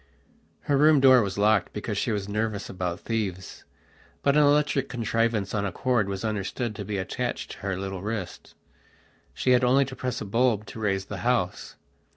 Her 0.61 0.77
room 0.77 0.99
door 0.99 1.21
was 1.21 1.37
locked 1.37 1.73
because 1.73 1.95
she 1.95 2.11
was 2.11 2.27
nervous 2.27 2.71
about 2.71 3.01
thieves; 3.01 3.65
but 4.23 4.35
an 4.35 4.41
electric 4.41 4.89
contrivance 4.89 5.53
on 5.53 5.63
a 5.63 5.71
cord 5.71 6.09
was 6.09 6.25
understood 6.25 6.75
to 6.77 6.83
be 6.83 6.97
attached 6.97 7.51
to 7.51 7.57
her 7.59 7.77
little 7.77 8.01
wrist. 8.01 8.55
She 9.35 9.51
had 9.51 9.63
only 9.63 9.85
to 9.85 9.95
press 9.95 10.19
a 10.19 10.25
bulb 10.25 10.65
to 10.65 10.79
raise 10.79 11.05
the 11.05 11.17
house. 11.17 11.75